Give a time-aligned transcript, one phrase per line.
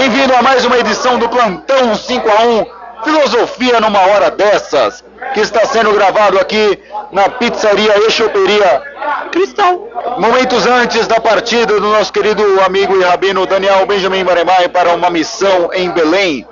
[0.00, 2.66] Bem-vindo a mais uma edição do Plantão 5 a 1
[3.04, 8.82] Filosofia numa hora dessas, que está sendo gravado aqui na pizzaria e choperia
[9.30, 9.88] Cristal.
[10.16, 15.10] Momentos antes da partida do nosso querido amigo e rabino Daniel Benjamin Baremai para uma
[15.10, 16.48] missão em Belém.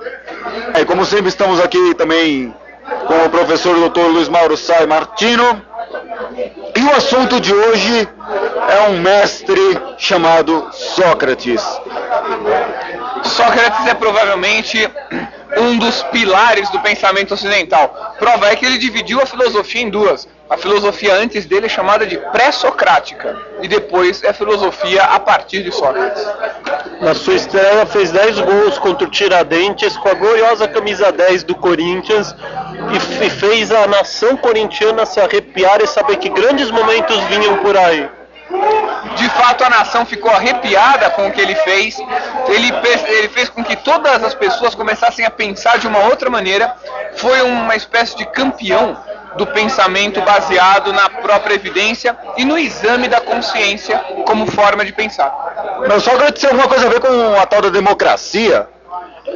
[0.78, 2.54] E como sempre estamos aqui também
[3.06, 4.08] com o professor Dr.
[4.08, 5.62] Luiz Mauro Sai Martino.
[6.76, 8.06] E o assunto de hoje
[8.68, 11.64] é um mestre chamado Sócrates.
[13.28, 14.90] Sócrates é provavelmente
[15.56, 18.14] um dos pilares do pensamento ocidental.
[18.18, 20.28] Prova é que ele dividiu a filosofia em duas.
[20.50, 25.70] A filosofia antes dele é chamada de pré-socrática e depois é filosofia a partir de
[25.70, 26.26] Sócrates.
[27.02, 31.54] Na sua estreia fez 10 gols contra o Tiradentes com a gloriosa camisa 10 do
[31.54, 32.34] Corinthians
[33.22, 38.08] e fez a nação corintiana se arrepiar e saber que grandes momentos vinham por aí.
[39.16, 41.96] De fato, a nação ficou arrepiada com o que ele fez.
[42.48, 42.72] Ele,
[43.08, 46.74] ele fez com que todas as pessoas começassem a pensar de uma outra maneira.
[47.16, 48.96] Foi uma espécie de campeão
[49.36, 55.30] do pensamento baseado na própria evidência e no exame da consciência como forma de pensar.
[55.86, 58.68] Mas Sócrates tem alguma coisa a ver com a tal da democracia?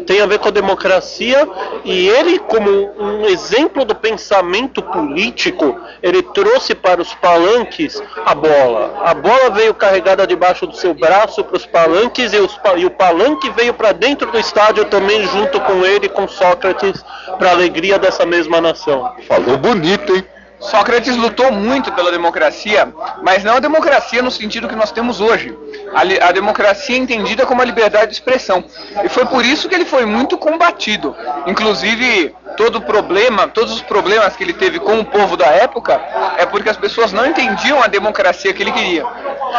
[0.06, 1.48] Tem a ver com a democracia
[1.84, 9.02] e ele, como um exemplo do pensamento político, ele trouxe para os palanques a bola.
[9.04, 12.90] A bola veio carregada debaixo do seu braço para os palanques e, os, e o
[12.90, 17.04] palanque veio para dentro do estádio também junto com ele, com Sócrates,
[17.38, 19.12] para a alegria dessa mesma nação.
[19.26, 20.24] Falou bonito, hein?
[20.62, 25.56] Sócrates lutou muito pela democracia, mas não a democracia no sentido que nós temos hoje.
[25.92, 28.64] A, a, democracia entendida como a liberdade de expressão.
[29.04, 31.14] E foi por isso que ele foi muito combatido.
[31.46, 36.00] Inclusive, todo problema, todos os problemas que ele teve com o povo da época
[36.38, 39.04] é porque as pessoas não entendiam a democracia que ele queria.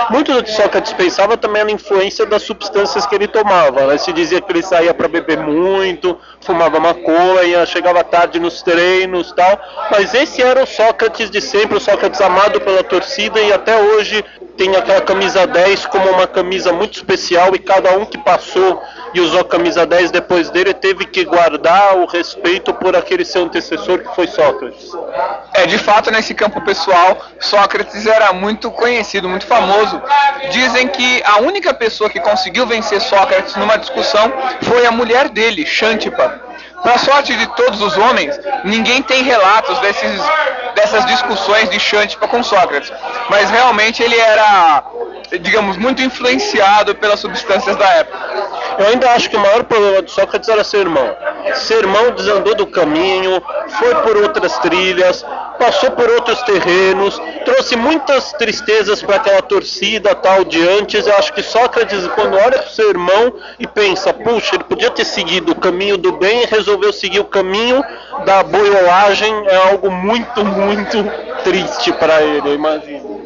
[0.10, 3.88] Muito do que Sócrates pensava também era a influência das substâncias que ele tomava.
[3.88, 3.98] Né?
[3.98, 9.60] Se dizia que ele saía para beber muito, fumava maconha, chegava tarde nos treinos tal.
[9.92, 10.93] Mas esse era o Sócrates
[11.30, 14.24] de sempre, o Sócrates amado pela torcida e até hoje
[14.58, 18.82] tem aquela camisa 10 como uma camisa muito especial e cada um que passou
[19.14, 24.00] e usou camisa 10 depois dele teve que guardar o respeito por aquele seu antecessor
[24.00, 24.92] que foi Sócrates.
[25.54, 30.02] É, de fato, nesse campo pessoal, Sócrates era muito conhecido, muito famoso.
[30.52, 35.66] Dizem que a única pessoa que conseguiu vencer Sócrates numa discussão foi a mulher dele,
[35.66, 36.53] Xantipa.
[36.84, 40.22] Para sorte de todos os homens, ninguém tem relatos desses,
[40.76, 42.92] dessas discussões de Xantipa com Sócrates.
[43.30, 44.84] Mas realmente ele era,
[45.42, 48.20] digamos, muito influenciado pelas substâncias da época.
[48.80, 51.16] Eu ainda acho que o maior problema de Sócrates era ser irmão.
[51.56, 53.42] Ser irmão desandou do caminho,
[53.80, 55.26] foi por outras trilhas,
[55.64, 61.08] passou por outros terrenos, trouxe muitas tristezas para aquela torcida tal de antes.
[61.08, 64.92] Eu acho que Sócrates, quando olha para o seu irmão e pensa, puxa, ele podia
[64.92, 67.82] ter seguido o caminho do bem e resolveu seguir o caminho
[68.26, 70.98] da boiolagem, é algo muito, muito
[71.46, 73.24] triste para ele, eu imagino.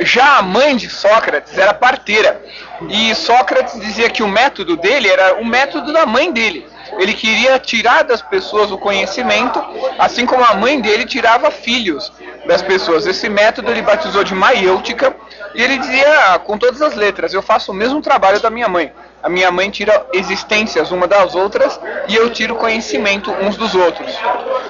[0.00, 2.42] Já a mãe de Sócrates era parteira.
[2.90, 6.66] E Sócrates dizia que o método dele era o método da mãe dele.
[6.98, 9.62] Ele queria tirar das pessoas o conhecimento,
[9.98, 12.12] assim como a mãe dele tirava filhos
[12.46, 13.06] das pessoas.
[13.06, 15.14] Esse método ele batizou de maiêutica
[15.54, 18.92] e ele dizia com todas as letras: Eu faço o mesmo trabalho da minha mãe.
[19.22, 21.78] A minha mãe tira existências uma das outras
[22.08, 24.16] e eu tiro conhecimento uns dos outros.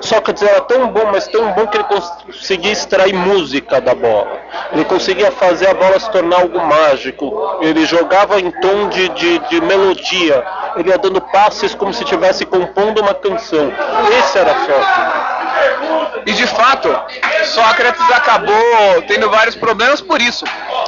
[0.00, 4.40] Sócrates era tão bom, mas tão bom que ele conseguia extrair música da bola.
[4.72, 7.58] Ele conseguia fazer a bola se tornar algo mágico.
[7.60, 10.44] Ele jogava em tom de, de, de melodia.
[10.76, 13.72] Ele ia dando passes como se estivesse compondo uma canção.
[14.18, 15.28] Esse era Sócrates.
[16.26, 16.88] E de fato,
[17.44, 20.44] Sócrates acabou tendo vários problemas por isso.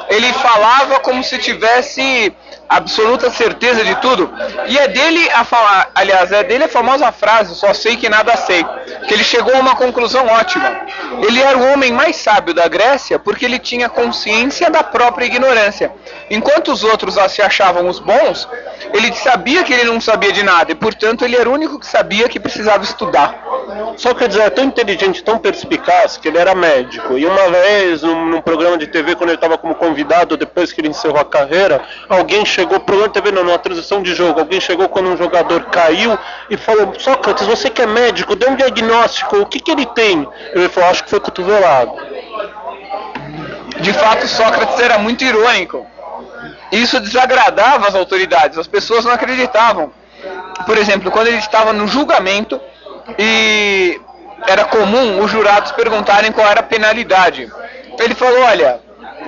[0.08, 2.34] Ele falava como se tivesse
[2.68, 4.32] absoluta certeza de tudo.
[4.68, 8.36] E é dele a falar, aliás, é dele a famosa frase, só sei que nada
[8.36, 8.64] sei,
[9.06, 10.80] que ele chegou a uma conclusão ótima.
[11.26, 15.92] Ele era o homem mais sábio da Grécia porque ele tinha consciência da própria ignorância.
[16.30, 18.48] Enquanto os outros se achavam os bons,
[18.94, 21.86] ele sabia que ele não sabia de nada e, portanto, ele era o único que
[21.86, 23.50] sabia que precisava estudar.
[23.96, 27.18] Sócrates era tão inteligente, tão perspicaz, que ele era médico.
[27.18, 30.80] E uma vez, num, num programa de TV, quando ele estava como convidado, depois que
[30.80, 34.60] ele encerrou a carreira, alguém chegou, programa de TV não, numa transição de jogo, alguém
[34.60, 36.18] chegou quando um jogador caiu
[36.48, 40.26] e falou, Sócrates, você que é médico, dê um diagnóstico, o que, que ele tem?
[40.52, 41.92] Ele falou, acho que foi cotovelado.
[43.80, 45.86] De fato, Sócrates era muito irônico.
[46.72, 49.92] Isso desagradava as autoridades, as pessoas não acreditavam.
[50.66, 52.60] Por exemplo, quando ele estava no julgamento
[53.18, 54.00] e
[54.46, 57.50] era comum os jurados perguntarem qual era a penalidade.
[57.98, 58.80] Ele falou: Olha,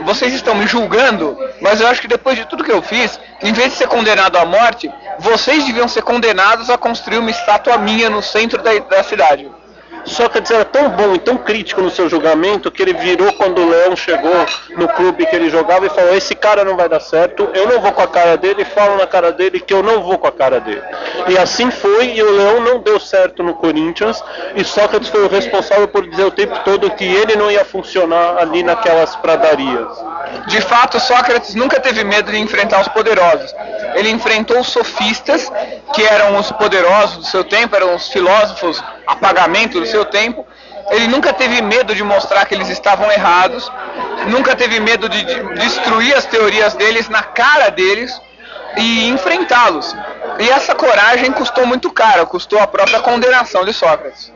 [0.02, 3.52] vocês estão me julgando, mas eu acho que depois de tudo que eu fiz, em
[3.52, 8.10] vez de ser condenado à morte, vocês deviam ser condenados a construir uma estátua minha
[8.10, 9.50] no centro da, da cidade.
[10.04, 13.68] Sócrates era tão bom e tão crítico no seu julgamento que ele virou quando o
[13.68, 14.46] Leão chegou
[14.76, 17.80] no clube que ele jogava e falou: Esse cara não vai dar certo, eu não
[17.80, 20.32] vou com a cara dele, falo na cara dele que eu não vou com a
[20.32, 20.82] cara dele.
[21.28, 24.22] E assim foi, e o Leão não deu certo no Corinthians,
[24.56, 28.38] e Sócrates foi o responsável por dizer o tempo todo que ele não ia funcionar
[28.38, 29.88] ali naquelas pradarias.
[30.46, 33.54] De fato, Sócrates nunca teve medo de enfrentar os poderosos.
[33.94, 35.50] Ele enfrentou os sofistas,
[35.94, 40.46] que eram os poderosos do seu tempo, eram os filósofos apagamento do seu tempo.
[40.90, 43.70] Ele nunca teve medo de mostrar que eles estavam errados,
[44.26, 45.24] nunca teve medo de
[45.54, 48.20] destruir as teorias deles na cara deles
[48.76, 49.94] e enfrentá-los.
[50.38, 54.32] E essa coragem custou muito caro, custou a própria condenação de Sócrates.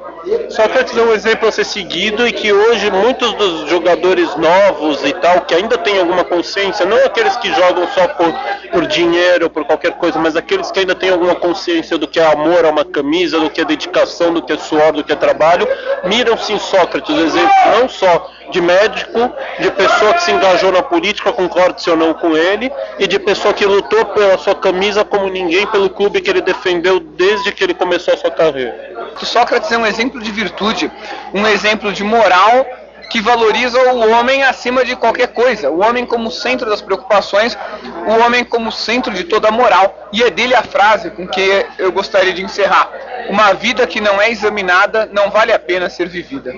[0.51, 5.13] Sócrates é um exemplo a ser seguido e que hoje muitos dos jogadores novos e
[5.15, 8.33] tal, que ainda têm alguma consciência, não aqueles que jogam só por,
[8.73, 12.27] por dinheiro, por qualquer coisa, mas aqueles que ainda têm alguma consciência do que é
[12.27, 15.17] amor a uma camisa, do que é dedicação, do que é suor, do que é
[15.17, 15.67] trabalho,
[16.05, 21.33] miram-se em Sócrates, exemplo não só de médico, de pessoa que se engajou na política,
[21.33, 25.67] concorde-se ou não com ele, e de pessoa que lutou pela sua camisa como ninguém
[25.67, 29.15] pelo clube que ele defendeu desde que ele começou a sua carreira.
[29.23, 30.91] Sócrates é um exemplo de virtude,
[31.33, 32.67] um exemplo de moral
[33.11, 37.57] que valoriza o homem acima de qualquer coisa, o homem como centro das preocupações,
[38.07, 40.09] o homem como centro de toda a moral.
[40.13, 42.91] E é dele a frase com que eu gostaria de encerrar:
[43.29, 46.53] Uma vida que não é examinada não vale a pena ser vivida.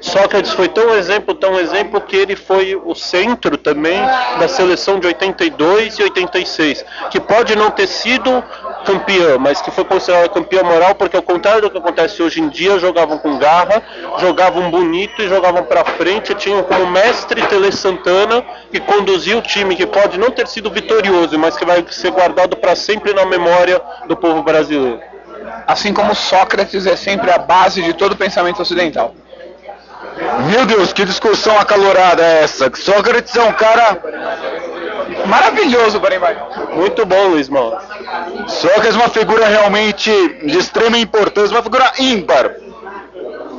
[0.00, 4.00] Sócrates foi tão exemplo, tão exemplo que ele foi o centro também
[4.38, 8.42] da seleção de 82 e 86, que pode não ter sido
[8.82, 12.48] campeã, mas que foi considerada campeã moral porque ao contrário do que acontece hoje em
[12.48, 13.82] dia, jogavam com garra,
[14.18, 19.76] jogavam bonito e jogavam para frente, tinham como mestre Tele Santana que conduzia o time
[19.76, 23.80] que pode não ter sido vitorioso, mas que vai ser guardado para sempre na memória
[24.06, 25.00] do povo brasileiro.
[25.66, 29.14] Assim como Sócrates é sempre a base de todo o pensamento ocidental.
[30.50, 32.70] Meu Deus, que discussão acalorada é essa?
[32.74, 33.98] Sócrates é um cara
[35.26, 36.36] maravilhoso, Barimbai.
[36.74, 37.78] Muito bom, Luiz Mauro.
[38.48, 40.10] Sócrates é uma figura realmente
[40.44, 42.50] de extrema importância, uma figura ímpar.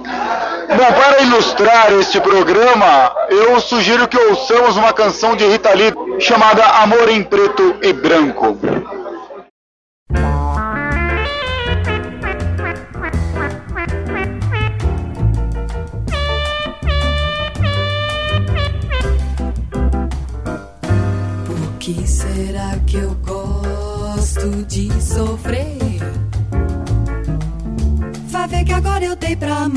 [0.04, 6.66] Bom, para ilustrar este programa, eu sugiro que ouçamos uma canção de Rita Lee chamada
[6.66, 8.58] Amor em Preto e Branco.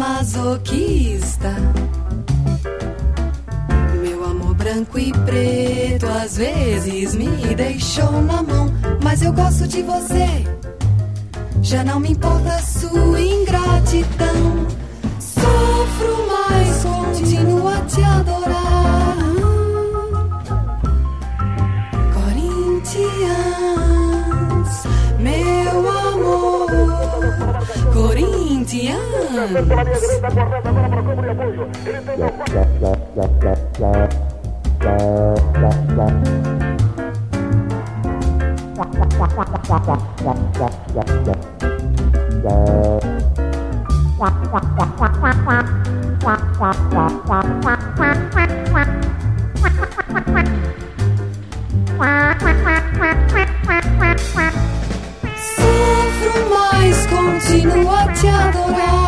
[0.06, 1.53] Masoquista.
[4.00, 8.73] Meu amor branco e preto às vezes me deixou na mão,
[9.03, 10.44] mas eu gosto de você.
[11.61, 14.67] Já não me importa sua ingratidão.
[15.19, 18.03] Sofro, mas continuo a te
[28.76, 30.75] Corinthians.
[57.38, 59.06] Continuo a te adorar.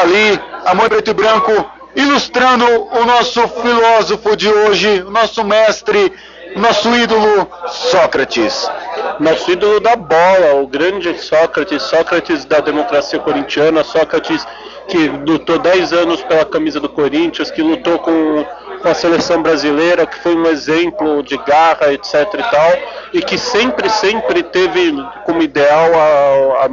[0.00, 6.12] Rita Lee, Amor Preto e Branco, ilustrando o nosso filósofo de hoje, o nosso mestre,
[6.56, 8.70] nosso ídolo, Sócrates.
[9.18, 14.46] Nosso ídolo da bola, o grande Sócrates, Sócrates da democracia corintiana, Sócrates
[14.88, 18.44] que lutou 10 anos pela camisa do Corinthians, que lutou com,
[18.82, 22.72] com a seleção brasileira, que foi um exemplo de garra, etc e tal,
[23.12, 24.92] e que sempre, sempre teve
[25.24, 26.68] como ideal a, a,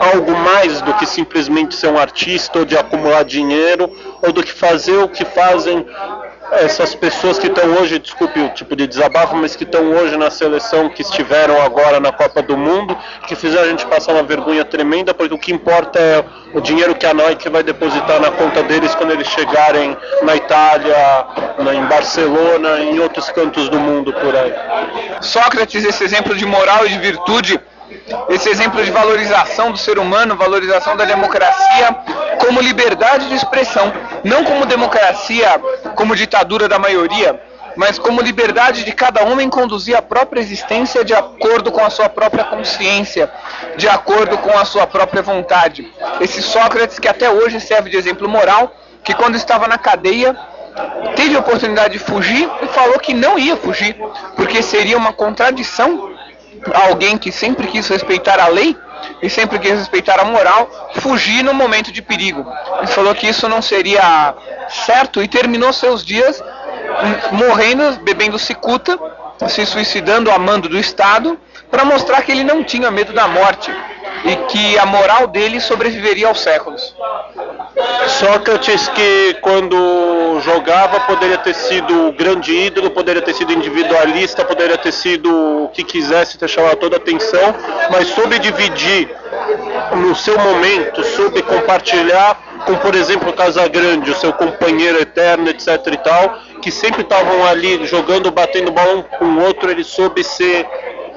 [0.00, 3.90] algo mais do que simplesmente ser um artista ou de acumular dinheiro
[4.22, 5.86] ou do que fazer o que fazem
[6.52, 10.30] essas pessoas que estão hoje, desculpe o tipo de desabafo, mas que estão hoje na
[10.30, 12.96] seleção, que estiveram agora na Copa do Mundo,
[13.26, 16.22] que fizeram a gente passar uma vergonha tremenda, porque o que importa é
[16.52, 21.26] o dinheiro que a Nike vai depositar na conta deles quando eles chegarem na Itália,
[21.74, 24.52] em Barcelona, em outros cantos do mundo por aí.
[25.22, 27.58] Sócrates, esse exemplo de moral e de virtude,
[28.28, 31.96] esse exemplo de valorização do ser humano, valorização da democracia
[32.44, 33.92] como liberdade de expressão,
[34.24, 35.60] não como democracia,
[35.94, 37.40] como ditadura da maioria,
[37.76, 42.08] mas como liberdade de cada homem conduzir a própria existência de acordo com a sua
[42.08, 43.30] própria consciência,
[43.76, 45.90] de acordo com a sua própria vontade.
[46.20, 50.36] Esse Sócrates que até hoje serve de exemplo moral, que quando estava na cadeia
[51.16, 53.96] teve a oportunidade de fugir e falou que não ia fugir,
[54.36, 56.12] porque seria uma contradição
[56.74, 58.76] alguém que sempre quis respeitar a lei
[59.20, 62.46] e sempre quis respeitar a moral, fugir no momento de perigo.
[62.78, 64.34] Ele falou que isso não seria
[64.68, 66.42] certo e terminou seus dias
[67.32, 68.98] morrendo, bebendo cicuta,
[69.48, 71.38] se suicidando a mando do Estado,
[71.70, 73.72] para mostrar que ele não tinha medo da morte
[74.24, 76.94] e que a moral dele sobreviveria aos séculos.
[78.06, 84.78] Sócrates que quando jogava poderia ter sido o grande ídolo, poderia ter sido individualista, poderia
[84.78, 87.54] ter sido o que quisesse ter chamado toda a atenção,
[87.90, 89.08] mas soube dividir
[89.96, 95.68] no seu momento, soube compartilhar com, por exemplo, o Casagrande, o seu companheiro eterno, etc
[95.92, 100.22] e tal, que sempre estavam ali jogando, batendo bola um com o outro, ele soube
[100.22, 100.66] ser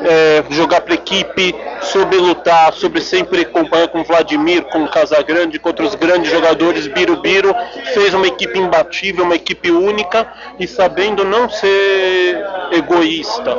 [0.02, 5.96] é, jogar para equipe, soube lutar, soube sempre acompanhar com Vladimir, com Casagrande, contra os
[5.96, 7.56] grandes jogadores, Birubiru,
[7.94, 10.28] fez uma equipe imbatível, uma equipe única
[10.60, 13.56] e sabendo não ser egoísta.